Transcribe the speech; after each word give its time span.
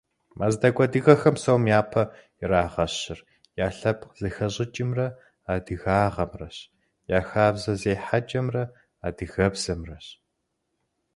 Мэздэгу 0.37 0.83
адыгэхэм 0.85 1.35
псом 1.37 1.63
япэ 1.79 2.03
ирагъэщыр 2.43 3.19
я 3.65 3.67
лъэпкъ 3.77 4.13
зэхэщӏыкӏымрэ 4.19 5.07
адыгагъэмрэщ, 5.53 6.57
я 7.17 7.19
хабзэ 7.29 7.73
зехьэкӏэмрэ 7.81 8.63
адыгэбзэмрэщ. 9.07 10.05